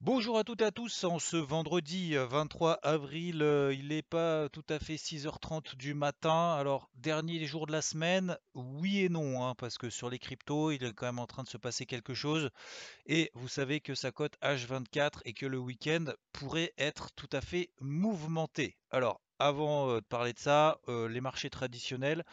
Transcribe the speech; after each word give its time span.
Bonjour 0.00 0.38
à 0.38 0.44
toutes 0.44 0.60
et 0.60 0.64
à 0.64 0.70
tous, 0.70 1.02
en 1.02 1.18
ce 1.18 1.36
vendredi 1.36 2.16
euh, 2.16 2.24
23 2.24 2.74
avril, 2.84 3.42
euh, 3.42 3.74
il 3.74 3.88
n'est 3.88 4.00
pas 4.00 4.48
tout 4.48 4.64
à 4.68 4.78
fait 4.78 4.94
6h30 4.94 5.74
du 5.74 5.92
matin. 5.92 6.54
Alors, 6.54 6.88
dernier 6.94 7.44
jour 7.46 7.66
de 7.66 7.72
la 7.72 7.82
semaine, 7.82 8.38
oui 8.54 9.00
et 9.00 9.08
non, 9.08 9.44
hein, 9.44 9.56
parce 9.56 9.76
que 9.76 9.90
sur 9.90 10.08
les 10.08 10.20
cryptos, 10.20 10.70
il 10.70 10.84
est 10.84 10.92
quand 10.92 11.06
même 11.06 11.18
en 11.18 11.26
train 11.26 11.42
de 11.42 11.48
se 11.48 11.56
passer 11.56 11.84
quelque 11.84 12.14
chose. 12.14 12.50
Et 13.06 13.32
vous 13.34 13.48
savez 13.48 13.80
que 13.80 13.96
ça 13.96 14.12
cote 14.12 14.38
H24 14.40 15.22
et 15.24 15.32
que 15.32 15.46
le 15.46 15.58
week-end 15.58 16.04
pourrait 16.32 16.72
être 16.78 17.10
tout 17.16 17.30
à 17.32 17.40
fait 17.40 17.70
mouvementé. 17.80 18.76
Alors, 18.90 19.20
avant 19.38 19.96
de 19.96 20.00
parler 20.00 20.32
de 20.32 20.38
ça, 20.38 20.78
les 20.86 21.20
marchés 21.20 21.50
traditionnels, 21.50 22.24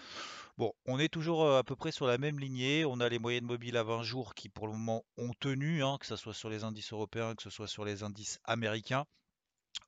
bon, 0.58 0.74
on 0.86 1.00
est 1.00 1.10
toujours 1.10 1.56
à 1.56 1.64
peu 1.64 1.76
près 1.76 1.92
sur 1.92 2.08
la 2.08 2.18
même 2.18 2.40
lignée. 2.40 2.86
On 2.86 3.00
a 3.00 3.10
les 3.10 3.20
moyennes 3.20 3.46
mobiles 3.46 3.78
à 3.78 3.84
20 3.84 4.04
jours 4.04 4.34
qui 4.36 4.50
pour 4.50 4.68
le 4.68 4.74
moment 4.74 5.04
ont 5.18 5.34
tenu, 5.40 5.84
hein, 5.84 5.98
que 6.00 6.06
ce 6.06 6.16
soit 6.16 6.34
sur 6.34 6.50
les 6.50 6.64
indices 6.64 6.94
européens, 6.94 7.36
que 7.36 7.44
ce 7.44 7.50
soit 7.50 7.68
sur 7.68 7.86
les 7.86 8.04
indices 8.04 8.40
américains. 8.44 9.06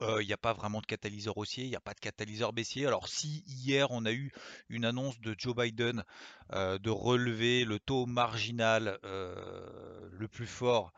Il 0.01 0.27
n'y 0.27 0.33
a 0.33 0.37
pas 0.37 0.53
vraiment 0.53 0.81
de 0.81 0.85
catalyseur 0.85 1.37
haussier, 1.37 1.63
il 1.63 1.69
n'y 1.69 1.75
a 1.75 1.79
pas 1.79 1.93
de 1.93 1.99
catalyseur 1.99 2.51
baissier. 2.51 2.85
Alors 2.85 3.07
si 3.07 3.43
hier 3.47 3.89
on 3.89 4.05
a 4.05 4.11
eu 4.11 4.31
une 4.67 4.83
annonce 4.83 5.19
de 5.21 5.33
Joe 5.37 5.55
Biden 5.55 6.03
de 6.51 6.89
relever 6.89 7.63
le 7.63 7.79
taux 7.79 8.05
marginal 8.05 8.99
le 9.03 10.27
plus 10.27 10.45
fort 10.45 10.91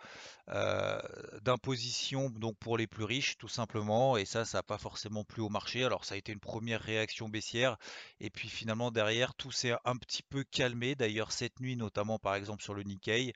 euh, 0.51 0.99
d'imposition 1.41 2.29
donc 2.29 2.57
pour 2.57 2.77
les 2.77 2.87
plus 2.87 3.03
riches 3.03 3.37
tout 3.37 3.47
simplement 3.47 4.17
et 4.17 4.25
ça 4.25 4.45
ça 4.45 4.59
n'a 4.59 4.63
pas 4.63 4.77
forcément 4.77 5.23
plu 5.23 5.41
au 5.41 5.49
marché 5.49 5.83
alors 5.83 6.05
ça 6.05 6.15
a 6.15 6.17
été 6.17 6.31
une 6.31 6.39
première 6.39 6.81
réaction 6.81 7.29
baissière 7.29 7.77
et 8.19 8.29
puis 8.29 8.49
finalement 8.49 8.91
derrière 8.91 9.33
tout 9.35 9.51
s'est 9.51 9.75
un 9.85 9.95
petit 9.95 10.23
peu 10.23 10.43
calmé 10.43 10.95
d'ailleurs 10.95 11.31
cette 11.31 11.59
nuit 11.59 11.75
notamment 11.75 12.19
par 12.19 12.35
exemple 12.35 12.63
sur 12.63 12.73
le 12.73 12.83
Nikkei 12.83 13.33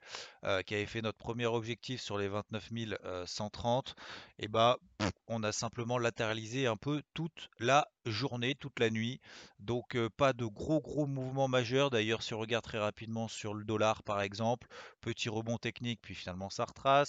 qui 0.66 0.76
avait 0.76 0.86
fait 0.86 1.02
notre 1.02 1.18
premier 1.18 1.46
objectif 1.46 2.02
sur 2.02 2.18
les 2.18 2.28
29 2.28 2.70
130 3.26 3.96
et 4.40 4.48
bah 4.48 4.78
on 5.28 5.44
a 5.44 5.52
simplement 5.52 5.98
latéralisé 5.98 6.68
un 6.68 6.78
peu 6.78 7.02
toute 7.14 7.50
la 7.60 7.88
journée, 8.06 8.56
toute 8.56 8.80
la 8.80 8.90
nuit. 8.90 9.22
Donc 9.60 9.96
euh, 9.96 10.10
pas 10.10 10.34
de 10.34 10.46
gros 10.46 10.82
gros 10.82 11.08
mouvements 11.08 11.48
majeurs. 11.48 11.90
D'ailleurs, 11.90 12.24
si 12.24 12.34
on 12.34 12.40
regarde 12.40 12.64
très 12.64 12.80
rapidement 12.80 13.28
sur 13.28 13.54
le 13.54 13.64
dollar 13.64 14.04
par 14.04 14.22
exemple, 14.22 14.68
petit 15.02 15.30
rebond 15.30 15.58
technique, 15.58 16.00
puis 16.02 16.16
finalement 16.16 16.50
ça 16.50 16.66
retrace. 16.66 17.03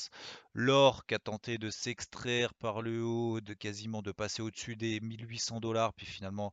L'or 0.53 1.06
qui 1.06 1.14
a 1.14 1.19
tenté 1.19 1.59
de 1.59 1.70
s'extraire 1.70 2.55
par 2.55 2.83
le 2.83 3.03
haut, 3.03 3.41
de 3.41 3.55
quasiment 3.55 4.03
de 4.03 4.12
passer 4.12 4.42
au-dessus 4.42 4.77
des 4.77 5.01
1800 5.01 5.61
dollars, 5.61 5.92
puis 5.95 6.06
finalement 6.06 6.53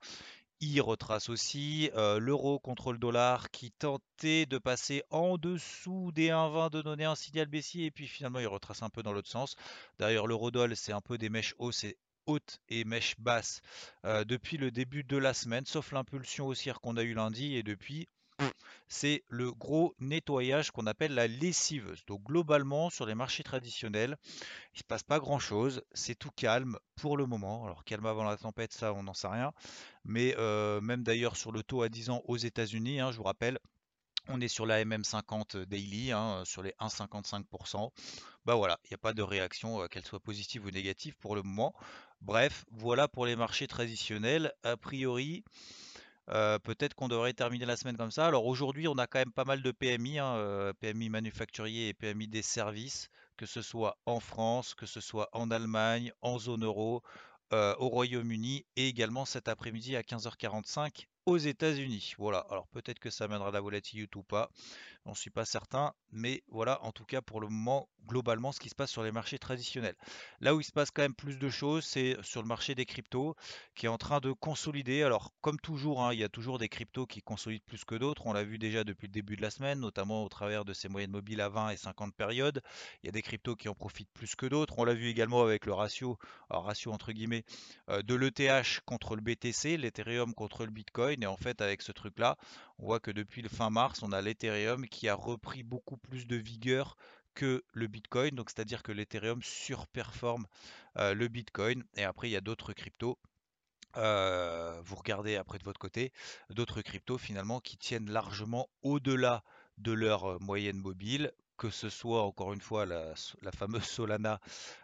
il 0.61 0.79
retrace 0.79 1.29
aussi 1.29 1.89
euh, 1.95 2.19
l'euro 2.19 2.59
contre 2.59 2.91
le 2.91 2.99
dollar 2.99 3.49
qui 3.49 3.71
tentait 3.71 4.45
de 4.45 4.59
passer 4.59 5.03
en 5.09 5.39
dessous 5.39 6.11
des 6.13 6.29
1,20 6.29 6.69
de 6.69 6.81
donner 6.83 7.05
un 7.05 7.15
signal 7.15 7.47
baissier 7.47 7.85
et 7.85 7.91
puis 7.91 8.07
finalement 8.07 8.39
il 8.39 8.47
retrace 8.47 8.83
un 8.83 8.89
peu 8.89 9.01
dans 9.01 9.11
l'autre 9.11 9.29
sens. 9.29 9.55
D'ailleurs 9.97 10.27
l'eurodoll 10.27 10.75
c'est 10.75 10.93
un 10.93 11.01
peu 11.01 11.17
des 11.17 11.29
mèches 11.29 11.55
hausses 11.57 11.83
et 11.83 11.97
hautes 12.27 12.59
et 12.69 12.83
mèches 12.85 13.19
basses 13.19 13.61
euh, 14.05 14.23
depuis 14.23 14.57
le 14.57 14.69
début 14.69 15.03
de 15.03 15.17
la 15.17 15.33
semaine, 15.33 15.65
sauf 15.65 15.91
l'impulsion 15.91 16.45
haussière 16.45 16.79
qu'on 16.79 16.95
a 16.95 17.01
eu 17.01 17.15
lundi 17.15 17.55
et 17.55 17.63
depuis 17.63 18.07
c'est 18.91 19.23
le 19.29 19.53
gros 19.53 19.95
nettoyage 19.99 20.71
qu'on 20.71 20.85
appelle 20.85 21.13
la 21.13 21.25
lessiveuse. 21.25 22.03
Donc 22.07 22.23
globalement, 22.23 22.89
sur 22.89 23.05
les 23.05 23.15
marchés 23.15 23.41
traditionnels, 23.41 24.17
il 24.73 24.75
ne 24.75 24.79
se 24.79 24.83
passe 24.83 25.03
pas 25.03 25.17
grand-chose. 25.17 25.81
C'est 25.93 26.13
tout 26.13 26.29
calme 26.35 26.77
pour 26.97 27.15
le 27.15 27.25
moment. 27.25 27.63
Alors 27.63 27.85
calme 27.85 28.05
avant 28.05 28.25
la 28.25 28.35
tempête, 28.35 28.73
ça, 28.73 28.93
on 28.93 29.03
n'en 29.03 29.13
sait 29.13 29.29
rien. 29.29 29.53
Mais 30.03 30.35
euh, 30.37 30.81
même 30.81 31.03
d'ailleurs 31.03 31.37
sur 31.37 31.53
le 31.53 31.63
taux 31.63 31.83
à 31.83 31.87
10 31.87 32.09
ans 32.09 32.21
aux 32.25 32.35
États-Unis, 32.35 32.99
hein, 32.99 33.13
je 33.13 33.17
vous 33.17 33.23
rappelle, 33.23 33.59
on 34.27 34.41
est 34.41 34.49
sur 34.49 34.65
la 34.65 34.83
MM50 34.83 35.63
daily, 35.63 36.11
hein, 36.11 36.43
sur 36.43 36.61
les 36.61 36.73
1,55%. 36.81 37.91
Bah 38.43 38.55
voilà, 38.55 38.77
il 38.83 38.87
n'y 38.89 38.95
a 38.95 38.97
pas 38.97 39.13
de 39.13 39.21
réaction, 39.21 39.81
euh, 39.81 39.87
qu'elle 39.87 40.05
soit 40.05 40.19
positive 40.19 40.65
ou 40.65 40.69
négative 40.69 41.15
pour 41.15 41.37
le 41.37 41.43
moment. 41.43 41.73
Bref, 42.19 42.65
voilà 42.71 43.07
pour 43.07 43.25
les 43.25 43.37
marchés 43.37 43.67
traditionnels. 43.67 44.51
A 44.63 44.75
priori, 44.75 45.45
euh, 46.33 46.59
peut-être 46.59 46.93
qu'on 46.93 47.07
devrait 47.07 47.33
terminer 47.33 47.65
la 47.65 47.75
semaine 47.75 47.97
comme 47.97 48.11
ça. 48.11 48.27
Alors 48.27 48.45
aujourd'hui, 48.45 48.87
on 48.87 48.97
a 48.97 49.07
quand 49.07 49.19
même 49.19 49.33
pas 49.33 49.45
mal 49.45 49.61
de 49.61 49.71
PMI, 49.71 50.19
hein, 50.19 50.35
euh, 50.35 50.73
PMI 50.73 51.09
manufacturier 51.09 51.89
et 51.89 51.93
PMI 51.93 52.27
des 52.27 52.41
services, 52.41 53.09
que 53.37 53.45
ce 53.45 53.61
soit 53.61 53.97
en 54.05 54.19
France, 54.19 54.73
que 54.73 54.85
ce 54.85 55.01
soit 55.01 55.29
en 55.33 55.51
Allemagne, 55.51 56.11
en 56.21 56.39
zone 56.39 56.63
euro, 56.63 57.03
euh, 57.53 57.75
au 57.79 57.89
Royaume-Uni 57.89 58.65
et 58.77 58.87
également 58.87 59.25
cet 59.25 59.49
après-midi 59.49 59.97
à 59.97 60.03
15h45 60.03 61.07
aux 61.25 61.37
États-Unis. 61.37 62.13
Voilà, 62.17 62.45
alors 62.49 62.67
peut-être 62.69 62.99
que 62.99 63.09
ça 63.09 63.25
amènera 63.25 63.51
la 63.51 63.59
volatilité 63.59 64.17
ou 64.17 64.23
pas, 64.23 64.49
j'en 65.05 65.13
suis 65.13 65.31
pas 65.31 65.43
certain, 65.43 65.93
mais 66.11 66.43
voilà 66.47 66.81
en 66.85 66.93
tout 66.93 67.03
cas 67.03 67.21
pour 67.21 67.41
le 67.41 67.49
moment 67.49 67.89
globalement 68.07 68.51
ce 68.51 68.59
qui 68.59 68.69
se 68.69 68.75
passe 68.75 68.91
sur 68.91 69.03
les 69.03 69.11
marchés 69.11 69.39
traditionnels. 69.39 69.95
Là 70.39 70.55
où 70.55 70.59
il 70.59 70.63
se 70.63 70.71
passe 70.71 70.91
quand 70.91 71.01
même 71.01 71.15
plus 71.15 71.37
de 71.37 71.49
choses, 71.49 71.85
c'est 71.85 72.17
sur 72.23 72.41
le 72.41 72.47
marché 72.47 72.75
des 72.75 72.85
cryptos 72.85 73.35
qui 73.75 73.85
est 73.85 73.89
en 73.89 73.97
train 73.97 74.19
de 74.19 74.31
consolider. 74.31 75.03
Alors 75.03 75.31
comme 75.41 75.59
toujours, 75.59 76.03
hein, 76.03 76.13
il 76.13 76.19
y 76.19 76.23
a 76.23 76.29
toujours 76.29 76.57
des 76.57 76.69
cryptos 76.69 77.05
qui 77.05 77.21
consolident 77.21 77.63
plus 77.65 77.85
que 77.85 77.95
d'autres, 77.95 78.27
on 78.27 78.33
l'a 78.33 78.43
vu 78.43 78.57
déjà 78.57 78.83
depuis 78.83 79.07
le 79.07 79.13
début 79.13 79.35
de 79.35 79.41
la 79.41 79.49
semaine, 79.49 79.79
notamment 79.79 80.23
au 80.23 80.29
travers 80.29 80.65
de 80.65 80.73
ces 80.73 80.89
moyennes 80.89 81.11
mobiles 81.11 81.41
à 81.41 81.49
20 81.49 81.69
et 81.71 81.77
50 81.77 82.15
périodes. 82.15 82.61
Il 83.03 83.07
y 83.07 83.09
a 83.09 83.11
des 83.11 83.21
cryptos 83.21 83.55
qui 83.55 83.69
en 83.69 83.75
profitent 83.75 84.11
plus 84.13 84.35
que 84.35 84.45
d'autres, 84.45 84.77
on 84.77 84.83
l'a 84.83 84.93
vu 84.93 85.07
également 85.07 85.41
avec 85.41 85.65
le 85.65 85.73
ratio, 85.73 86.17
ratio 86.49 86.91
entre 86.91 87.11
guillemets, 87.11 87.43
euh, 87.89 88.01
de 88.01 88.15
l'ETH 88.15 88.81
contre 88.85 89.15
le 89.15 89.21
BTC, 89.21 89.77
l'Ethereum 89.77 90.33
contre 90.33 90.65
le 90.65 90.71
Bitcoin 90.71 91.23
et 91.23 91.27
en 91.27 91.37
fait, 91.37 91.61
avec 91.61 91.81
ce 91.81 91.91
truc-là, 91.91 92.37
on 92.79 92.85
voit 92.85 92.99
que 92.99 93.11
depuis 93.11 93.41
le 93.41 93.49
fin 93.49 93.69
mars, 93.69 94.01
on 94.03 94.11
a 94.11 94.21
l'Ethereum 94.21 94.87
qui 94.87 95.07
a 95.07 95.15
repris 95.15 95.63
beaucoup 95.63 95.97
plus 95.97 96.27
de 96.27 96.35
vigueur 96.35 96.97
que 97.33 97.63
le 97.73 97.87
Bitcoin. 97.87 98.35
Donc, 98.35 98.49
c'est-à-dire 98.49 98.83
que 98.83 98.91
l'Ethereum 98.91 99.41
surperforme 99.43 100.45
euh, 100.97 101.13
le 101.13 101.27
Bitcoin. 101.27 101.83
Et 101.95 102.03
après, 102.03 102.29
il 102.29 102.31
y 102.31 102.37
a 102.37 102.41
d'autres 102.41 102.73
cryptos. 102.73 103.17
Euh, 103.97 104.79
vous 104.85 104.95
regardez 104.95 105.35
après 105.35 105.57
de 105.57 105.63
votre 105.63 105.79
côté, 105.79 106.13
d'autres 106.49 106.81
cryptos 106.81 107.17
finalement 107.17 107.59
qui 107.59 107.77
tiennent 107.77 108.09
largement 108.09 108.69
au-delà 108.83 109.43
de 109.77 109.91
leur 109.91 110.25
euh, 110.25 110.37
moyenne 110.39 110.77
mobile 110.77 111.33
que 111.61 111.69
ce 111.69 111.91
soit 111.91 112.23
encore 112.23 112.53
une 112.53 112.59
fois 112.59 112.87
la, 112.87 113.13
fameuse 113.51 113.83
Solana 113.85 114.39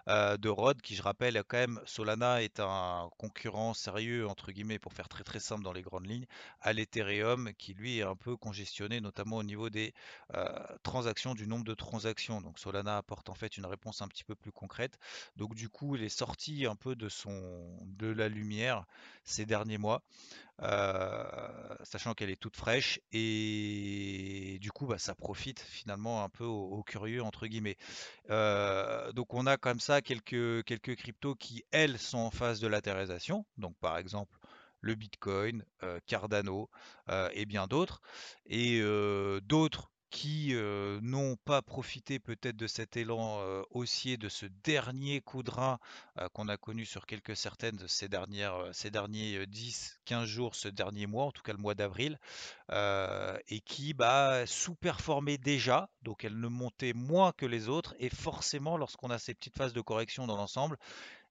euh, 0.08 0.38
de 0.38 0.48
Rod, 0.48 0.80
qui 0.80 0.94
je 0.94 1.02
rappelle, 1.02 1.44
quand 1.48 1.58
même, 1.58 1.82
Solana 1.88 2.44
est 2.44 2.60
un 2.60 3.10
concurrent 3.18 3.74
sérieux, 3.74 4.28
entre 4.28 4.52
guillemets, 4.52 4.78
pour 4.78 4.94
faire 4.94 5.10
très 5.10 5.24
très 5.24 5.40
simple 5.40 5.64
dans 5.64 5.74
les 5.74 5.82
grandes 5.82 6.06
lignes, 6.06 6.28
à 6.62 6.74
l'Ethereum, 6.74 7.52
qui 7.58 7.74
lui 7.74 7.98
est 7.98 8.04
un 8.04 8.16
peu 8.16 8.38
congestionné, 8.38 9.02
notamment 9.02 9.38
au 9.38 9.44
niveau 9.44 9.72
des 9.72 9.96
euh, 10.36 10.46
transactions, 10.84 11.34
du 11.34 11.48
nombre 11.48 11.66
de 11.66 11.74
transactions. 11.74 12.42
Donc 12.42 12.60
Solana 12.60 12.98
apporte 12.98 13.30
en 13.30 13.34
fait 13.34 13.58
une 13.58 13.66
réponse 13.66 14.04
un 14.04 14.08
petit 14.08 14.24
peu 14.24 14.36
plus 14.36 14.52
concrète. 14.52 15.00
Donc 15.36 15.56
du 15.56 15.70
coup, 15.70 15.96
il 15.96 16.04
est 16.04 16.10
sorti 16.10 16.68
un 16.68 16.76
peu 16.76 16.96
de, 16.96 17.10
son, 17.10 17.76
de 17.88 18.06
la 18.06 18.30
lumière 18.30 18.86
ces 19.24 19.48
derniers 19.48 19.80
mois. 19.80 20.04
Euh, 20.64 21.24
sachant 21.84 22.16
qu'elle 22.16 22.32
est 22.32 22.40
toute 22.40 22.56
fraîche 22.56 23.00
et 23.12 24.58
du 24.60 24.72
coup 24.72 24.88
bah, 24.88 24.98
ça 24.98 25.14
profite 25.14 25.60
finalement 25.60 26.24
un 26.24 26.30
peu 26.30 26.46
aux, 26.46 26.67
curieux 26.84 27.24
entre 27.24 27.48
guillemets. 27.48 27.78
Euh, 28.30 29.12
donc 29.14 29.34
on 29.34 29.46
a 29.46 29.58
comme 29.58 29.80
ça 29.80 30.02
quelques, 30.02 30.64
quelques 30.64 30.96
cryptos 30.96 31.36
qui 31.36 31.64
elles 31.72 31.98
sont 31.98 32.20
en 32.20 32.32
phase 32.32 32.60
de 32.60 32.68
latérisation, 32.68 33.46
donc 33.58 33.76
par 33.80 33.98
exemple 33.98 34.38
le 34.82 34.96
Bitcoin, 34.96 35.66
euh, 35.84 36.00
Cardano 36.06 36.70
et 37.34 37.46
bien 37.46 37.68
d'autres, 37.68 38.02
et 38.46 38.82
d'autres 39.42 39.92
qui 40.10 40.54
n'ont 41.02 41.36
pas 41.36 41.62
profité 41.62 42.20
peut-être 42.20 42.56
de 42.56 42.68
cet 42.68 42.98
élan 42.98 43.42
haussier, 43.72 44.18
de 44.18 44.30
ce 44.30 44.46
dernier 44.64 45.22
coup 45.22 45.44
de 45.44 45.52
rein 45.52 45.80
qu'on 46.34 46.48
a 46.48 46.58
connu 46.58 46.86
sur 46.86 47.06
quelques 47.06 47.36
certaines 47.36 47.76
de 47.76 47.88
ces 47.88 48.08
derniers 48.08 48.48
10-15 49.46 50.26
jours, 50.26 50.56
ce 50.56 50.68
dernier 50.68 51.08
mois, 51.08 51.26
en 51.26 51.32
tout 51.32 51.44
cas 51.44 51.54
le 51.54 51.60
mois 51.60 51.76
d'avril, 51.76 52.20
et 52.72 53.60
qui 53.66 53.94
bah, 53.94 54.46
sous-performaient 54.46 55.38
déjà, 55.38 55.90
donc 56.04 56.24
elles 56.24 56.40
ne 56.40 56.48
montaient 56.48 56.94
moins 56.94 57.32
que 57.34 57.46
les 57.46 57.70
autres, 57.70 57.96
et 58.00 58.10
forcément 58.10 58.78
lorsqu'on 58.78 59.10
a 59.10 59.20
ces 59.20 59.34
petites 59.34 59.58
phases 59.58 59.74
de 59.74 59.82
correction 59.82 60.28
dans 60.28 60.38
l'ensemble, 60.38 60.78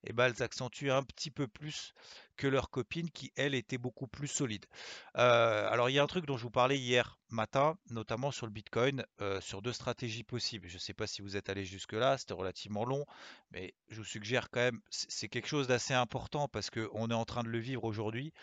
et 0.06 0.12
ben, 0.12 0.26
elles 0.26 0.42
accentuent 0.42 0.90
un 0.90 1.02
petit 1.02 1.30
peu 1.30 1.46
plus 1.46 1.94
que 2.36 2.46
leurs 2.46 2.70
copines 2.70 3.10
qui, 3.10 3.32
elles, 3.36 3.54
étaient 3.54 3.78
beaucoup 3.78 4.06
plus 4.06 4.28
solides. 4.28 4.66
Alors, 5.14 5.88
il 5.88 5.94
y 5.94 5.98
a 5.98 6.02
un 6.02 6.06
truc 6.06 6.26
dont 6.26 6.36
je 6.36 6.42
vous 6.42 6.50
parlais 6.50 6.78
hier 6.78 7.18
matin, 7.30 7.78
notamment 7.90 8.30
sur 8.30 8.46
le 8.46 8.52
Bitcoin, 8.52 9.04
sur 9.40 9.62
deux 9.62 9.72
stratégies 9.72 10.22
possibles. 10.22 10.68
Je 10.68 10.74
ne 10.74 10.78
sais 10.78 10.92
pas 10.92 11.06
si 11.06 11.22
vous 11.22 11.36
êtes 11.36 11.48
allé 11.48 11.64
jusque-là, 11.64 12.18
c'était 12.18 12.34
relativement 12.34 12.84
long, 12.84 13.06
mais 13.52 13.72
je 13.88 13.96
vous 13.96 14.04
suggère 14.04 14.50
quand 14.50 14.60
même, 14.60 14.80
c'est 14.90 15.28
quelque 15.28 15.48
chose 15.48 15.66
d'assez 15.66 15.94
important 15.94 16.46
parce 16.46 16.68
qu'on 16.68 17.10
est 17.10 17.14
en 17.14 17.24
train 17.24 17.42
de 17.42 17.48
le 17.48 17.58
vivre 17.58 17.84
aujourd'hui. 17.84 18.34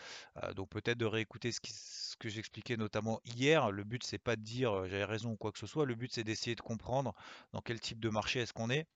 Donc, 0.56 0.69
peut-être 0.69 0.98
de 0.98 1.06
réécouter 1.06 1.51
ce, 1.51 1.60
ce 1.63 2.18
que 2.18 2.30
j'expliquais 2.30 2.77
notamment 2.77 3.21
hier. 3.25 3.71
Le 3.71 3.83
but, 3.83 4.04
c'est 4.04 4.18
pas 4.18 4.36
de 4.36 4.42
dire 4.42 4.88
j'avais 4.88 5.06
raison 5.06 5.31
ou 5.31 5.36
quoi 5.36 5.51
que 5.51 5.60
ce 5.60 5.68
soit. 5.68 5.86
Le 5.86 5.95
but, 5.95 6.12
c'est 6.12 6.24
d'essayer 6.24 6.56
de 6.56 6.62
comprendre 6.62 7.13
dans 7.51 7.62
quel 7.62 7.80
type 7.80 8.00
de 8.00 8.10
marché 8.10 8.39
est-ce 8.39 8.54
qu'on 8.54 8.69
est 8.69 8.88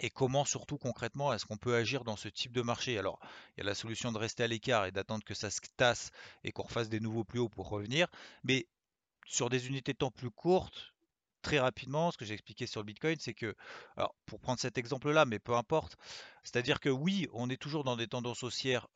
et 0.00 0.10
comment 0.10 0.44
surtout 0.44 0.78
concrètement 0.78 1.32
est-ce 1.32 1.44
qu'on 1.44 1.58
peut 1.58 1.76
agir 1.76 2.04
dans 2.04 2.16
ce 2.16 2.28
type 2.28 2.52
de 2.52 2.62
marché? 2.62 2.98
Alors, 2.98 3.20
il 3.56 3.60
y 3.60 3.62
a 3.62 3.64
la 3.64 3.74
solution 3.74 4.12
de 4.12 4.18
rester 4.18 4.42
à 4.42 4.46
l'écart 4.46 4.86
et 4.86 4.92
d'attendre 4.92 5.24
que 5.24 5.34
ça 5.34 5.50
se 5.50 5.60
tasse 5.76 6.10
et 6.42 6.52
qu'on 6.52 6.62
refasse 6.62 6.88
des 6.88 7.00
nouveaux 7.00 7.24
plus 7.24 7.38
hauts 7.38 7.48
pour 7.48 7.68
revenir, 7.68 8.08
mais 8.42 8.66
sur 9.26 9.50
des 9.50 9.68
unités 9.68 9.92
de 9.92 9.98
temps 9.98 10.10
plus 10.10 10.30
courtes, 10.30 10.94
très 11.42 11.58
rapidement, 11.58 12.10
ce 12.10 12.18
que 12.18 12.24
j'ai 12.24 12.34
expliqué 12.34 12.66
sur 12.66 12.80
le 12.80 12.86
Bitcoin, 12.86 13.16
c'est 13.18 13.34
que, 13.34 13.54
alors 13.96 14.14
pour 14.26 14.40
prendre 14.40 14.60
cet 14.60 14.78
exemple-là, 14.78 15.24
mais 15.24 15.38
peu 15.38 15.54
importe, 15.54 15.96
c'est-à-dire 16.42 16.80
que 16.80 16.88
oui, 16.88 17.28
on 17.32 17.50
est 17.50 17.56
toujours 17.56 17.84
dans 17.84 17.96
des 17.96 18.08
tendances 18.08 18.42
haussières 18.42 18.88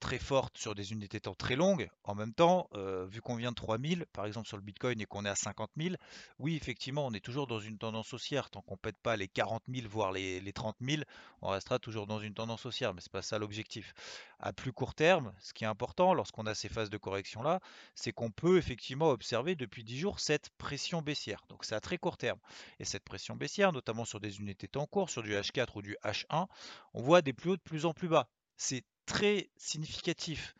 très 0.00 0.18
fortes 0.18 0.58
sur 0.58 0.74
des 0.74 0.92
unités 0.92 1.20
temps 1.20 1.34
très 1.34 1.56
longues. 1.56 1.88
En 2.04 2.14
même 2.14 2.32
temps, 2.32 2.68
vu 3.08 3.20
qu'on 3.20 3.36
vient 3.36 3.50
de 3.50 3.56
3000, 3.56 4.06
par 4.12 4.26
exemple 4.26 4.48
sur 4.48 4.56
le 4.56 4.62
Bitcoin, 4.62 5.00
et 5.00 5.06
qu'on 5.06 5.24
est 5.24 5.28
à 5.28 5.34
50 5.34 5.70
000, 5.76 5.94
oui, 6.38 6.56
effectivement, 6.56 7.06
on 7.06 7.12
est 7.12 7.24
toujours 7.24 7.46
dans 7.46 7.60
une 7.60 7.78
tendance 7.78 8.12
haussière. 8.14 8.50
Tant 8.50 8.62
qu'on 8.62 8.74
ne 8.74 8.78
pète 8.78 8.98
pas 8.98 9.16
les 9.16 9.28
40 9.28 9.62
000, 9.68 9.88
voire 9.88 10.12
les, 10.12 10.40
les 10.40 10.52
30 10.52 10.76
000, 10.80 11.02
on 11.42 11.48
restera 11.48 11.78
toujours 11.78 12.06
dans 12.06 12.20
une 12.20 12.34
tendance 12.34 12.66
haussière, 12.66 12.94
mais 12.94 13.00
ce 13.00 13.08
n'est 13.08 13.12
pas 13.12 13.22
ça 13.22 13.38
l'objectif. 13.38 13.94
À 14.40 14.52
plus 14.52 14.72
court 14.72 14.94
terme, 14.94 15.32
ce 15.40 15.52
qui 15.52 15.64
est 15.64 15.66
important 15.66 16.14
lorsqu'on 16.14 16.46
a 16.46 16.54
ces 16.54 16.68
phases 16.68 16.90
de 16.90 16.98
correction-là, 16.98 17.60
c'est 17.94 18.12
qu'on 18.12 18.30
peut 18.30 18.58
effectivement 18.58 19.10
observer 19.10 19.54
depuis 19.54 19.84
10 19.84 19.98
jours 19.98 20.20
cette 20.20 20.50
pression 20.58 21.02
baissière. 21.02 21.40
Donc 21.48 21.64
c'est 21.64 21.74
à 21.74 21.80
très 21.80 21.98
court 21.98 22.16
terme. 22.16 22.38
Et 22.78 22.84
cette 22.84 23.04
pression 23.04 23.36
baissière, 23.36 23.72
notamment 23.72 24.04
sur 24.04 24.20
des 24.20 24.38
unités 24.38 24.68
temps 24.68 24.86
court, 24.86 25.10
sur 25.10 25.22
du 25.22 25.34
H4 25.34 25.68
ou 25.76 25.82
du 25.82 25.96
H1, 26.04 26.43
on 26.92 27.02
voit 27.02 27.22
des 27.22 27.32
plus 27.32 27.50
hauts 27.50 27.56
de 27.56 27.62
plus 27.62 27.86
en 27.86 27.92
plus 27.92 28.08
bas. 28.08 28.28
C'est 28.56 28.84
très 29.06 29.50
significatif. 29.56 30.54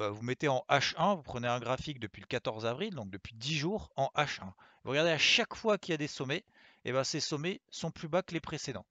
Euh, 0.00 0.10
vous 0.10 0.22
mettez 0.22 0.48
en 0.48 0.64
H1, 0.68 1.16
vous 1.16 1.22
prenez 1.22 1.48
un 1.48 1.58
graphique 1.58 2.00
depuis 2.00 2.20
le 2.20 2.26
14 2.26 2.66
avril, 2.66 2.94
donc 2.94 3.10
depuis 3.10 3.34
10 3.34 3.56
jours, 3.56 3.90
en 3.96 4.10
H1. 4.14 4.52
Vous 4.84 4.90
regardez 4.90 5.10
à 5.10 5.18
chaque 5.18 5.54
fois 5.54 5.78
qu'il 5.78 5.92
y 5.92 5.94
a 5.94 5.98
des 5.98 6.06
sommets, 6.06 6.44
et 6.84 6.90
eh 6.90 6.92
ben 6.92 7.02
ces 7.02 7.18
sommets 7.18 7.60
sont 7.70 7.90
plus 7.90 8.06
bas 8.06 8.22
que 8.22 8.32
les 8.32 8.40
précédents. 8.40 8.86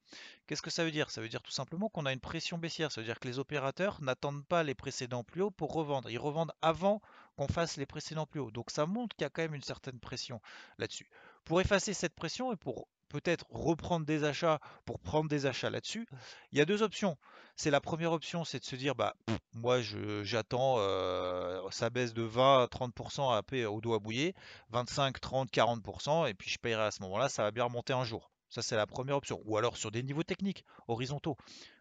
Qu'est-ce 0.47 0.61
que 0.61 0.69
ça 0.69 0.83
veut 0.83 0.91
dire? 0.91 1.09
Ça 1.11 1.21
veut 1.21 1.29
dire 1.29 1.41
tout 1.41 1.51
simplement 1.51 1.87
qu'on 1.87 2.05
a 2.05 2.11
une 2.11 2.19
pression 2.19 2.57
baissière. 2.57 2.91
Ça 2.91 2.99
veut 2.99 3.07
dire 3.07 3.21
que 3.21 3.27
les 3.27 3.39
opérateurs 3.39 4.01
n'attendent 4.01 4.45
pas 4.45 4.63
les 4.63 4.75
précédents 4.75 5.23
plus 5.23 5.43
hauts 5.43 5.51
pour 5.51 5.71
revendre. 5.71 6.09
Ils 6.09 6.19
revendent 6.19 6.51
avant 6.61 7.01
qu'on 7.37 7.47
fasse 7.47 7.77
les 7.77 7.85
précédents 7.85 8.25
plus 8.25 8.41
hauts. 8.41 8.51
Donc 8.51 8.69
ça 8.69 8.85
montre 8.85 9.15
qu'il 9.15 9.23
y 9.23 9.27
a 9.27 9.29
quand 9.29 9.43
même 9.43 9.55
une 9.55 9.63
certaine 9.63 9.99
pression 9.99 10.41
là-dessus. 10.77 11.09
Pour 11.45 11.61
effacer 11.61 11.93
cette 11.93 12.15
pression 12.15 12.51
et 12.51 12.57
pour 12.57 12.89
peut-être 13.09 13.45
reprendre 13.49 14.05
des 14.05 14.23
achats 14.23 14.59
pour 14.85 14.99
prendre 14.99 15.29
des 15.29 15.45
achats 15.45 15.69
là-dessus, 15.69 16.07
il 16.51 16.57
y 16.57 16.61
a 16.61 16.65
deux 16.65 16.83
options. 16.83 17.17
C'est 17.55 17.71
la 17.71 17.81
première 17.81 18.11
option, 18.11 18.43
c'est 18.43 18.59
de 18.59 18.65
se 18.65 18.75
dire 18.75 18.95
bah 18.95 19.15
moi 19.53 19.79
j'attends 20.23 20.75
euh, 20.79 21.61
ça 21.71 21.89
baisse 21.89 22.13
de 22.13 22.23
20 22.23 22.63
à 22.63 22.65
30% 22.65 23.31
à 23.31 23.69
au 23.69 23.81
doigt 23.81 23.99
bouillé, 23.99 24.35
25, 24.69 25.19
30, 25.19 25.51
40% 25.51 26.29
et 26.29 26.33
puis 26.33 26.49
je 26.49 26.57
payerai 26.57 26.83
à 26.83 26.91
ce 26.91 27.01
moment-là, 27.03 27.29
ça 27.29 27.43
va 27.43 27.51
bien 27.51 27.63
remonter 27.63 27.93
un 27.93 28.03
jour. 28.03 28.31
Ça 28.49 28.61
c'est 28.61 28.75
la 28.75 28.87
première 28.87 29.17
option. 29.17 29.41
Ou 29.45 29.57
alors 29.57 29.77
sur 29.77 29.91
des 29.91 30.03
niveaux 30.03 30.23
techniques 30.23 30.65
horizontaux. 30.87 31.37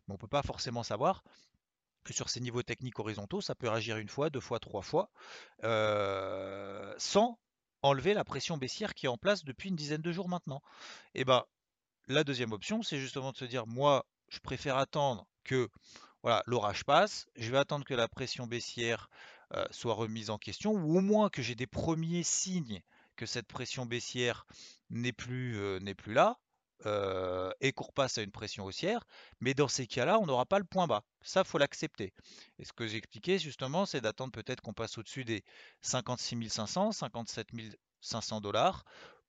Mais 0.07 0.13
on 0.13 0.15
ne 0.15 0.19
peut 0.19 0.29
pas 0.29 0.43
forcément 0.43 0.83
savoir 0.83 1.25
que 2.05 2.13
sur 2.13 2.29
ces 2.29 2.41
niveaux 2.41 2.63
techniques 2.63 2.99
horizontaux, 2.99 3.41
ça 3.41 3.55
peut 3.55 3.69
réagir 3.69 3.97
une 3.97 4.09
fois, 4.09 4.31
deux 4.31 4.41
fois, 4.41 4.61
trois 4.61 4.83
fois, 4.83 5.11
euh, 5.65 6.95
sans 6.99 7.39
enlever 7.85 8.15
la 8.15 8.25
pression 8.25 8.57
baissière 8.57 8.95
qui 8.95 9.07
est 9.07 9.11
en 9.11 9.19
place 9.19 9.45
depuis 9.45 9.69
une 9.69 9.77
dizaine 9.77 10.01
de 10.01 10.11
jours 10.11 10.29
maintenant. 10.29 10.63
Et 11.15 11.25
ben 11.25 11.45
la 12.09 12.25
deuxième 12.25 12.53
option, 12.53 12.83
c'est 12.83 12.99
justement 12.99 13.33
de 13.33 13.37
se 13.37 13.45
dire 13.45 13.67
moi, 13.67 14.07
je 14.29 14.39
préfère 14.41 14.79
attendre 14.79 15.27
que 15.45 15.71
voilà, 16.23 16.43
l'orage 16.47 16.85
passe, 16.85 17.27
je 17.37 17.51
vais 17.51 17.59
attendre 17.59 17.85
que 17.85 17.95
la 17.95 18.09
pression 18.09 18.47
baissière 18.47 19.11
euh, 19.55 19.65
soit 19.71 19.95
remise 19.95 20.31
en 20.31 20.39
question, 20.39 20.73
ou 20.73 20.97
au 20.97 21.01
moins 21.03 21.29
que 21.29 21.43
j'ai 21.43 21.55
des 21.55 21.67
premiers 21.67 22.23
signes 22.23 22.83
que 23.17 23.27
cette 23.27 23.47
pression 23.47 23.85
baissière 23.85 24.47
n'est 24.89 25.13
plus, 25.13 25.59
euh, 25.59 25.79
n'est 25.81 25.95
plus 25.95 26.15
là, 26.15 26.39
et 27.61 27.73
qu'on 27.73 27.85
repasse 27.85 28.19
à 28.19 28.23
une 28.23 28.31
pression 28.31 28.65
haussière, 28.65 29.05
mais 29.41 29.55
dans 29.55 29.69
ces 29.69 29.87
cas-là, 29.87 30.19
on 30.19 30.27
n'aura 30.27 30.47
pas 30.47 30.59
le 30.59 30.65
point 30.65 30.87
bas. 30.87 31.05
Ça, 31.23 31.45
faut 31.45 31.59
l'accepter. 31.59 32.13
Et 32.59 32.65
ce 32.65 32.73
que 32.73 32.87
j'ai 32.87 32.97
expliqué 32.97 33.39
justement, 33.39 33.87
c'est 33.87 34.01
d'attendre 34.01 34.33
peut-être 34.33 34.61
qu'on 34.61 34.75
passe 34.75 34.99
au-dessus 34.99 35.25
des 35.25 35.45
56 35.83 36.49
500, 36.49 36.93
57 36.93 37.49
500 38.01 38.41
dollars 38.41 38.85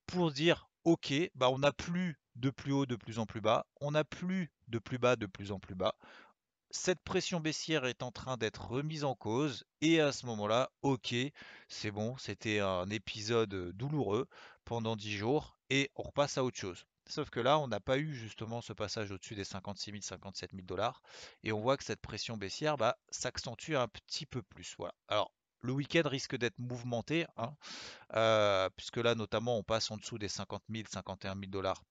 pour 0.05 0.31
dire, 0.31 0.67
ok, 0.83 1.13
bah 1.35 1.49
on 1.49 1.59
n'a 1.59 1.71
plus 1.71 2.19
de 2.35 2.49
plus 2.49 2.73
haut 2.73 2.85
de 2.85 2.95
plus 2.95 3.19
en 3.19 3.25
plus 3.25 3.41
bas, 3.41 3.65
on 3.79 3.91
n'a 3.91 4.03
plus 4.03 4.51
de 4.67 4.79
plus 4.79 4.97
bas 4.97 5.15
de 5.15 5.25
plus 5.25 5.51
en 5.51 5.59
plus 5.59 5.75
bas. 5.75 5.95
Cette 6.71 7.01
pression 7.01 7.39
baissière 7.39 7.85
est 7.85 8.03
en 8.03 8.11
train 8.11 8.35
d'être 8.35 8.67
remise 8.67 9.05
en 9.05 9.15
cause 9.15 9.63
et 9.81 10.01
à 10.01 10.11
ce 10.11 10.25
moment-là, 10.25 10.71
ok, 10.81 11.15
c'est 11.69 11.91
bon, 11.91 12.17
c'était 12.17 12.59
un 12.59 12.89
épisode 12.89 13.71
douloureux 13.71 14.27
pendant 14.65 14.97
10 14.97 15.15
jours 15.15 15.57
et 15.69 15.89
on 15.95 16.03
repasse 16.03 16.37
à 16.37 16.43
autre 16.43 16.57
chose. 16.57 16.85
Sauf 17.07 17.29
que 17.29 17.39
là, 17.39 17.59
on 17.59 17.67
n'a 17.67 17.79
pas 17.79 17.97
eu 17.97 18.13
justement 18.13 18.61
ce 18.61 18.73
passage 18.73 19.11
au-dessus 19.11 19.35
des 19.35 19.43
56 19.43 19.91
000, 19.91 20.01
57 20.01 20.51
000 20.51 20.63
dollars. 20.65 21.01
Et 21.43 21.51
on 21.51 21.61
voit 21.61 21.77
que 21.77 21.83
cette 21.83 22.01
pression 22.01 22.37
baissière 22.37 22.77
bah, 22.77 22.97
s'accentue 23.09 23.75
un 23.75 23.87
petit 23.87 24.25
peu 24.25 24.41
plus. 24.41 24.75
Voilà. 24.77 24.95
Alors, 25.07 25.31
le 25.61 25.73
week-end 25.73 26.07
risque 26.07 26.35
d'être 26.35 26.57
mouvementé, 26.59 27.25
hein, 27.37 27.55
euh, 28.15 28.69
puisque 28.77 28.97
là, 28.97 29.15
notamment, 29.15 29.57
on 29.57 29.63
passe 29.63 29.91
en 29.91 29.97
dessous 29.97 30.17
des 30.17 30.27
50 30.27 30.63
000, 30.69 30.85
51 30.89 31.33
000 31.35 31.47
dollars 31.47 31.83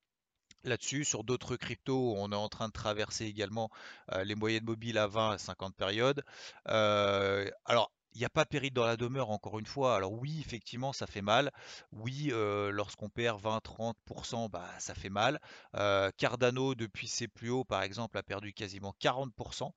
là-dessus. 0.65 1.05
Sur 1.05 1.25
d'autres 1.25 1.57
cryptos, 1.57 2.15
on 2.17 2.33
est 2.33 2.37
en 2.37 2.49
train 2.49 2.69
de 2.69 2.73
traverser 2.73 3.27
également 3.27 3.71
euh, 4.13 4.25
les 4.25 4.35
moyennes 4.35 4.65
mobiles 4.65 4.99
à 4.99 5.07
20 5.07 5.33
à 5.33 5.39
50 5.39 5.77
périodes. 5.77 6.25
Euh, 6.69 7.51
alors, 7.65 7.93
il 8.15 8.21
n'y 8.21 8.25
a 8.25 8.31
pas 8.31 8.45
péril 8.45 8.73
dans 8.73 8.87
la 8.87 8.97
demeure, 8.97 9.31
encore 9.31 9.59
une 9.59 9.67
fois. 9.67 9.97
Alors 9.97 10.13
oui, 10.13 10.41
effectivement, 10.41 10.93
ça 10.93 11.07
fait 11.07 11.23
mal. 11.23 11.51
Oui, 11.93 12.29
euh, 12.31 12.71
lorsqu'on 12.71 13.09
perd 13.09 13.43
20-30%, 13.43 14.49
bah, 14.49 14.69
ça 14.79 14.95
fait 14.95 15.11
mal. 15.11 15.41
Euh, 15.75 16.11
Cardano, 16.17 16.75
depuis 16.75 17.09
ses 17.09 17.27
plus 17.27 17.51
hauts, 17.51 17.65
par 17.65 17.83
exemple, 17.83 18.17
a 18.17 18.23
perdu 18.23 18.53
quasiment 18.53 18.95
40%. 19.01 19.73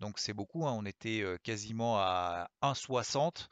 Donc 0.00 0.18
c'est 0.18 0.32
beaucoup. 0.32 0.66
Hein. 0.66 0.72
On 0.76 0.86
était 0.86 1.20
euh, 1.20 1.36
quasiment 1.42 1.98
à 1.98 2.48
1,60. 2.62 3.48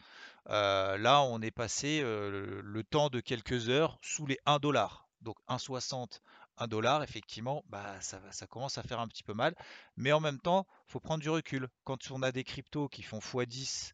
là, 0.46 1.22
on 1.22 1.42
est 1.42 1.50
passé 1.50 2.00
le 2.02 2.82
temps 2.82 3.10
de 3.10 3.20
quelques 3.20 3.68
heures 3.68 3.98
sous 4.00 4.26
les 4.26 4.38
1 4.46 4.58
dollar. 4.58 5.06
Donc 5.20 5.36
1,60, 5.48 6.20
1 6.56 6.66
dollar, 6.66 7.02
effectivement, 7.02 7.62
bah, 7.68 8.00
ça, 8.00 8.20
ça 8.30 8.46
commence 8.46 8.78
à 8.78 8.82
faire 8.82 9.00
un 9.00 9.08
petit 9.08 9.22
peu 9.22 9.34
mal. 9.34 9.54
Mais 9.96 10.12
en 10.12 10.20
même 10.20 10.40
temps, 10.40 10.66
faut 10.86 11.00
prendre 11.00 11.22
du 11.22 11.28
recul. 11.28 11.68
Quand 11.84 12.10
on 12.10 12.22
a 12.22 12.32
des 12.32 12.44
cryptos 12.44 12.88
qui 12.88 13.02
font 13.02 13.18
x10 13.18 13.92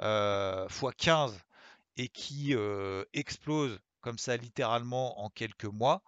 x15 0.00 1.32
et 1.96 2.08
qui 2.08 2.54
explose 3.12 3.78
comme 4.00 4.18
ça 4.18 4.36
littéralement 4.36 5.24
en 5.24 5.30
quelques 5.30 5.64
mois, 5.64 6.02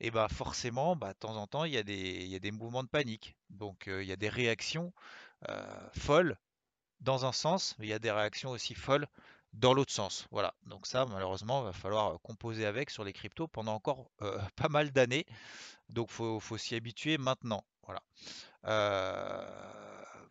et 0.00 0.10
bah 0.10 0.28
forcément, 0.28 0.96
bah, 0.96 1.14
de 1.14 1.18
temps 1.18 1.36
en 1.36 1.46
temps, 1.46 1.64
il 1.64 1.72
y, 1.72 1.78
a 1.78 1.82
des, 1.82 2.26
y 2.26 2.36
a 2.36 2.38
des 2.38 2.50
mouvements 2.50 2.82
de 2.82 2.88
panique. 2.88 3.36
Donc 3.48 3.84
il 3.86 4.04
y 4.04 4.12
a 4.12 4.16
des 4.16 4.28
réactions 4.28 4.92
folles 5.96 6.36
dans 7.00 7.24
un 7.24 7.32
sens, 7.32 7.74
mais 7.78 7.86
il 7.86 7.90
y 7.90 7.94
a 7.94 7.98
des 7.98 8.10
réactions 8.10 8.50
aussi 8.50 8.74
folles 8.74 9.06
dans 9.54 9.72
l'autre 9.72 9.92
sens. 9.92 10.26
Voilà. 10.30 10.54
Donc 10.66 10.86
ça, 10.86 11.06
malheureusement, 11.06 11.62
va 11.62 11.72
falloir 11.72 12.20
composer 12.20 12.66
avec 12.66 12.90
sur 12.90 13.04
les 13.04 13.12
cryptos 13.12 13.48
pendant 13.48 13.74
encore 13.74 14.10
pas 14.56 14.68
mal 14.68 14.90
d'années. 14.90 15.26
Donc 15.88 16.10
faut, 16.10 16.40
faut 16.40 16.58
s'y 16.58 16.74
habituer 16.74 17.18
maintenant. 17.18 17.64
Voilà. 17.84 18.02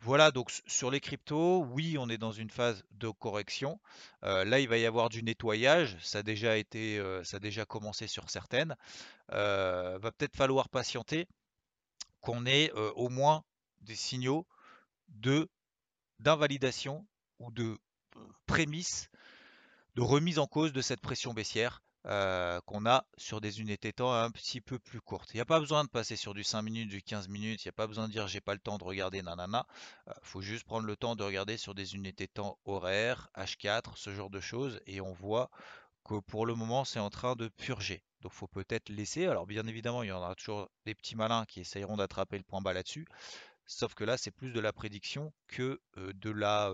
Voilà, 0.01 0.32
donc 0.32 0.51
sur 0.68 0.92
les 0.92 1.00
cryptos, 1.00 1.63
oui, 1.72 1.98
on 1.98 2.08
est 2.10 2.18
dans 2.18 2.32
une 2.32 2.50
phase 2.50 2.84
de 2.92 3.10
correction. 3.10 3.80
Euh, 4.24 4.46
là, 4.46 4.60
il 4.60 4.70
va 4.70 4.77
y 4.77 4.86
avoir 4.86 5.10
du 5.10 5.24
nettoyage. 5.24 5.98
Ça 6.01 6.20
a 6.20 6.24
déjà 6.24 6.54
euh, 6.75 7.66
commencé 7.68 8.08
sur 8.08 8.30
certaines. 8.30 8.75
Euh, 9.32 9.98
va 10.00 10.12
peut-être 10.12 10.36
falloir 10.36 10.70
patienter 10.70 11.27
qu'on 12.22 12.46
ait 12.46 12.72
au 12.72 13.10
moins 13.10 13.44
des 13.82 13.96
signaux 13.96 14.46
de 15.10 15.50
d'invalidation 16.20 17.06
ou 17.39 17.51
de 17.51 17.77
prémisse 18.48 19.10
de 19.96 20.01
remise 20.01 20.39
en 20.39 20.48
cause 20.48 20.74
de 20.74 20.82
cette 20.82 21.01
pression 21.01 21.34
baissière 21.34 21.82
euh, 22.10 22.62
qu'on 22.62 22.86
a 22.86 23.06
sur 23.18 23.42
des 23.42 23.60
unités 23.60 23.92
temps 23.92 24.14
un 24.14 24.32
petit 24.32 24.62
peu 24.62 24.80
plus 24.80 25.02
courtes. 25.02 25.30
Il 25.34 25.38
n'y 25.38 25.42
a 25.42 25.46
pas 25.46 25.60
besoin 25.60 25.84
de 25.84 25.90
passer 25.90 26.16
sur 26.16 26.34
du 26.34 26.44
5 26.44 26.62
minutes, 26.62 26.88
du 26.88 27.02
15 27.02 27.28
minutes, 27.28 27.66
il 27.66 27.68
n'y 27.68 27.72
a 27.72 27.74
pas 27.74 27.88
besoin 27.88 28.08
de 28.08 28.14
dire 28.14 28.28
j'ai 28.30 28.40
pas 28.40 28.54
le 28.54 28.62
temps 28.62 28.78
de 28.78 28.84
regarder 28.86 29.22
nanana. 29.22 29.68
Il 30.06 30.12
euh, 30.12 30.14
faut 30.22 30.42
juste 30.42 30.64
prendre 30.64 30.88
le 30.88 30.96
temps 30.96 31.18
de 31.18 31.24
regarder 31.24 31.58
sur 31.58 31.76
des 31.76 31.96
unités 31.96 32.30
temps 32.30 32.58
horaires, 32.64 33.30
H4, 33.36 33.98
ce 33.98 34.14
genre 34.14 34.30
de 34.30 34.40
choses, 34.40 34.80
et 34.86 35.02
on 35.02 35.12
voit 35.12 35.50
que 36.06 36.20
pour 36.22 36.46
le 36.46 36.56
moment 36.56 36.86
c'est 36.86 37.00
en 37.00 37.10
train 37.10 37.36
de 37.36 37.50
purger. 37.50 38.04
Donc 38.22 38.32
faut 38.32 38.48
peut-être 38.48 38.88
laisser. 38.88 39.26
Alors 39.26 39.46
bien 39.46 39.68
évidemment, 39.68 40.02
il 40.02 40.08
y 40.08 40.12
en 40.14 40.18
aura 40.18 40.36
toujours 40.36 40.70
des 40.86 40.96
petits 40.96 41.18
malins 41.18 41.46
qui 41.46 41.60
essayeront 41.60 41.98
d'attraper 41.98 42.38
le 42.38 42.44
point 42.44 42.62
bas 42.62 42.72
là-dessus. 42.72 43.06
Sauf 43.66 43.96
que 43.96 44.06
là, 44.06 44.16
c'est 44.16 44.32
plus 44.32 44.54
de 44.54 44.62
la 44.62 44.72
prédiction 44.72 45.34
que 45.48 45.82
de 45.98 46.32
la, 46.32 46.72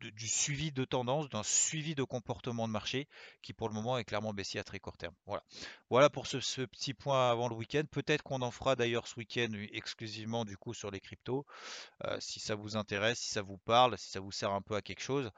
du 0.00 0.28
suivi 0.28 0.72
de 0.72 0.84
tendance, 0.84 1.28
d'un 1.28 1.42
suivi 1.42 1.94
de 1.94 2.02
comportement 2.02 2.66
de 2.66 2.72
marché 2.72 3.08
qui 3.42 3.52
pour 3.52 3.68
le 3.68 3.74
moment 3.74 3.98
est 3.98 4.04
clairement 4.04 4.32
baissier 4.32 4.60
à 4.60 4.64
très 4.64 4.78
court 4.78 4.96
terme. 4.96 5.14
Voilà, 5.26 5.42
voilà 5.90 6.10
pour 6.10 6.26
ce, 6.26 6.62
petit 6.62 6.94
point 6.94 7.30
avant 7.30 7.48
le 7.48 7.54
week-end. 7.54 7.82
Peut-être 7.90 8.22
qu'on 8.22 8.42
en 8.42 8.50
fera 8.50 8.76
d'ailleurs 8.76 9.06
ce 9.06 9.16
week-end 9.16 9.48
exclusivement 9.72 10.44
du 10.44 10.56
coup 10.56 10.74
sur 10.74 10.90
les 10.90 11.00
cryptos. 11.00 11.46
si 12.18 12.40
ça 12.40 12.54
vous 12.54 12.76
intéresse, 12.76 13.18
si 13.18 13.30
ça 13.30 13.42
vous 13.42 13.58
parle, 13.58 13.96
si 13.98 14.10
ça 14.10 14.20
vous 14.20 14.32
sert 14.32 14.52
un 14.52 14.62
peu 14.62 14.74
à 14.74 14.82
quelque 14.82 15.02
chose. 15.02 15.30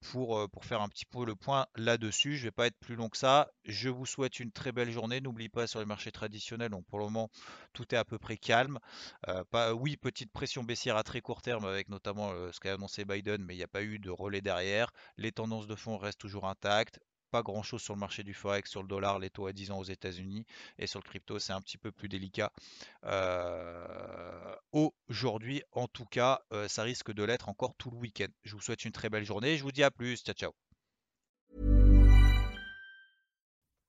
Pour, 0.00 0.48
pour 0.50 0.64
faire 0.64 0.82
un 0.82 0.88
petit 0.88 1.04
peu 1.04 1.24
le 1.24 1.34
point 1.34 1.66
là-dessus. 1.76 2.36
Je 2.36 2.42
ne 2.42 2.44
vais 2.44 2.50
pas 2.52 2.66
être 2.66 2.78
plus 2.78 2.96
long 2.96 3.08
que 3.08 3.16
ça. 3.16 3.50
Je 3.64 3.88
vous 3.88 4.06
souhaite 4.06 4.40
une 4.40 4.52
très 4.52 4.72
belle 4.72 4.90
journée. 4.90 5.20
N'oubliez 5.20 5.48
pas 5.48 5.66
sur 5.66 5.80
les 5.80 5.86
marchés 5.86 6.12
traditionnels, 6.12 6.70
donc 6.70 6.86
pour 6.86 6.98
le 6.98 7.04
moment, 7.04 7.30
tout 7.72 7.94
est 7.94 7.98
à 7.98 8.04
peu 8.04 8.18
près 8.18 8.36
calme. 8.36 8.78
pas, 9.50 9.74
oui, 9.74 9.96
petite 9.96 10.32
pression 10.32 10.64
baissière 10.64 10.96
à 10.96 11.02
très 11.02 11.20
court 11.20 11.42
terme 11.42 11.64
avec 11.64 11.88
notamment 11.88 12.32
ce 12.52 12.60
qu'a 12.60 12.74
annoncé 12.74 13.04
Biden, 13.04 13.44
mais 13.44 13.54
il 13.54 13.58
n'y 13.58 13.62
a 13.62 13.68
pas 13.68 13.82
eu 13.82 13.98
de 13.98 14.10
relais 14.10 14.40
derrière. 14.40 14.92
Les 15.16 15.32
tendances 15.32 15.66
de 15.66 15.74
fond 15.74 15.98
restent 15.98 16.20
toujours 16.20 16.48
intactes 16.48 17.00
pas 17.32 17.42
grand 17.42 17.62
chose 17.62 17.82
sur 17.82 17.94
le 17.94 18.00
marché 18.00 18.22
du 18.22 18.34
forex, 18.34 18.70
sur 18.70 18.82
le 18.82 18.88
dollar, 18.88 19.18
les 19.18 19.30
taux 19.30 19.46
à 19.46 19.52
10 19.52 19.70
ans 19.70 19.78
aux 19.78 19.84
États-Unis 19.84 20.44
et 20.78 20.86
sur 20.86 21.00
le 21.00 21.04
crypto, 21.04 21.38
c'est 21.38 21.54
un 21.54 21.60
petit 21.62 21.78
peu 21.78 21.90
plus 21.90 22.08
délicat. 22.08 22.52
Aujourd'hui, 24.70 25.62
en 25.72 25.88
tout 25.88 26.04
cas, 26.04 26.42
ça 26.68 26.82
risque 26.82 27.12
de 27.12 27.24
l'être 27.24 27.48
encore 27.48 27.74
tout 27.76 27.90
le 27.90 27.96
week-end. 27.96 28.28
Je 28.44 28.54
vous 28.54 28.60
souhaite 28.60 28.84
une 28.84 28.92
très 28.92 29.08
belle 29.08 29.24
journée. 29.24 29.56
Je 29.56 29.62
vous 29.62 29.72
dis 29.72 29.82
à 29.82 29.90
plus. 29.90 30.22
Ciao, 30.22 30.34
ciao. 30.34 30.52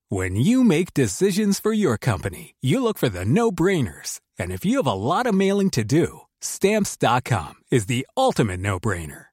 When 0.09 0.35
you 0.35 0.63
make 0.63 0.93
decisions 0.93 1.59
for 1.59 1.73
your 1.73 1.97
company, 1.97 2.55
you 2.61 2.81
look 2.81 2.97
for 2.97 3.09
the 3.09 3.25
no-brainers. 3.25 4.21
And 4.39 4.51
if 4.51 4.63
you 4.63 4.77
have 4.77 4.87
a 4.87 4.93
lot 4.93 5.25
of 5.25 5.33
mailing 5.33 5.69
to 5.71 5.83
do, 5.83 6.21
stamps.com 6.39 7.55
is 7.71 7.87
the 7.87 8.05
ultimate 8.15 8.59
no-brainer. 8.59 9.32